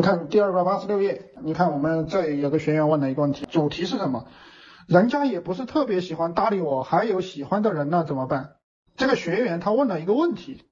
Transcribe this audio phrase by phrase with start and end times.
[0.00, 4.24] 你看第二百八十六页，你看我们这里有个学员问了一个问题，主题是什么？
[4.86, 8.52] 人家也不是特别喜欢搭理我，还有喜欢的人，那怎么办？
[8.96, 10.64] 这个学员他问了一个问题，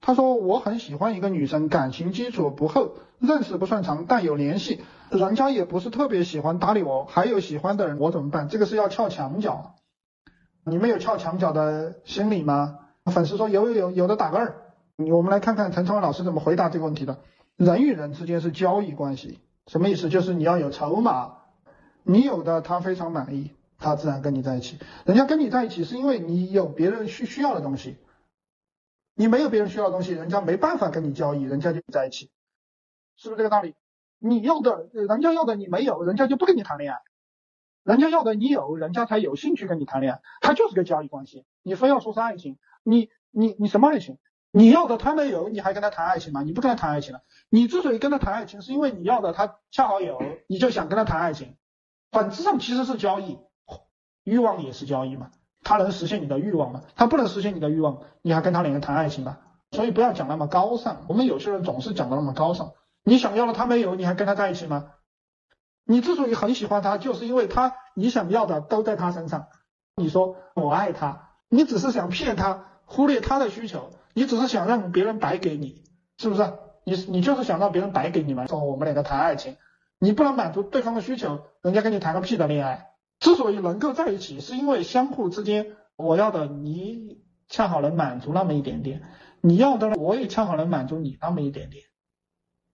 [0.00, 8.48] 他说我很喜欢一个女生，感情基础不厚，认识不算长，但有联系，人家也不是特别喜欢搭理我，还有喜欢的人，我怎么办？
[8.48, 9.76] 这个是要撬墙角，
[10.64, 12.80] 你们有撬墙角的心理吗？
[13.04, 14.64] 粉丝说有有有，有的打个二。
[14.96, 17.20] 我们来看看陈昌文老师怎么回答这个问题的。
[17.58, 20.08] 人与人之间是交易关系，什么意思？
[20.08, 21.38] 就是你要有筹码。
[22.04, 24.78] 你有的他非常满意，他自然跟你在一起。
[25.04, 27.96] 人家跟你在一起是因为你有别人需需要的东西，
[29.14, 32.30] 你没有别人需要的东西，人家没办法跟你交易，人家就在一起，
[33.16, 33.74] 是不是这个道理？
[34.20, 36.98] 你要的，人家要的你没有，人家就不跟你谈恋爱；
[37.82, 40.20] 人家要的你有，人家才有兴趣跟你谈恋爱。
[40.40, 41.44] 他就是个交易关系。
[41.64, 44.16] 你非要说是爱情，你你你什么爱情？
[44.50, 46.42] 你要的他没有，你还跟他谈爱情吗？
[46.42, 47.20] 你不跟他谈爱情了。
[47.50, 51.56] 你之所以跟他谈爱情，是因为你要的他恰好有，你就想跟他谈爱情。
[52.10, 53.38] 本质上其实是交易，
[54.24, 55.30] 欲望也是交易嘛。
[55.62, 56.82] 他能实现你的欲望吗？
[56.96, 59.38] 他不能实现你的欲望，你还跟他两个谈爱情吗？
[59.72, 61.04] 所以不要讲那么高尚。
[61.08, 62.72] 我们有些人总是讲的那么高尚。
[63.04, 64.92] 你想要的他没有，你还跟他在一起吗？
[65.84, 69.48] 你之所以很喜欢他，就是因为他你想要的都在他身上。
[69.94, 75.84] 你说我爱他，你只是想骗他，忽略他的需求，你只是想让别人白给你，
[76.16, 76.52] 是不是？
[76.82, 78.48] 你你就是想让别人白给你嘛？
[78.48, 79.56] 说我们两个谈爱情。
[80.00, 82.90] 你不能满足对方的需求，人家跟你谈个屁的恋爱。
[83.20, 89.02] 之所以能够在一起，是因为相互之间，我要的你恰好能满足那么一点点，
[89.40, 91.84] 你要的我也恰好能满足你那么一点点。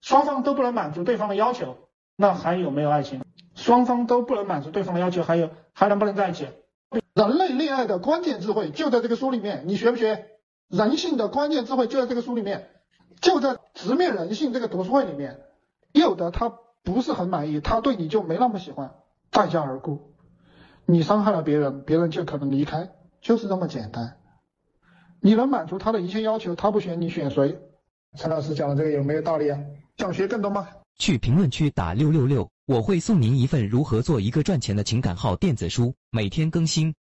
[0.00, 1.76] 双方都不能满足对方的要求，
[2.16, 3.22] 那还有没有爱情？
[3.54, 6.48] 双方都不能满足对方的要求，还有还能不能在一起？
[7.12, 10.30] 人类恋爱的关键智慧就在这个书里面，你学不学？
[10.68, 12.68] 人性的关键智慧就在这个书里面，
[13.20, 15.40] 就在直面人性这个读书会里面，
[15.92, 16.52] 有的他。
[16.86, 18.92] 不是很满意，他对你就没那么喜欢，
[19.30, 20.12] 待价而沽，
[20.84, 22.90] 你伤害了别人，别人就可能离开，
[23.22, 24.18] 就是这么简单。
[25.18, 27.58] 你能满足他的一切要求，他不选你选谁？
[28.18, 29.58] 陈老师讲的这个有没有道理啊？
[29.96, 30.68] 想学更多吗？
[30.98, 36.94] 去评论区打六六六，我会送您一份如何做一个赚钱的情感号电子书，每天更新。